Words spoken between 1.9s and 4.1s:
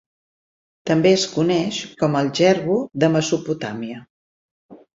com el jerbu de Mesopotàmia.